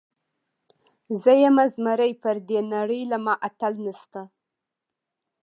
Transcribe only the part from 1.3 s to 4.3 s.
يم زمری پر دې نړۍ له ما اتل نيشته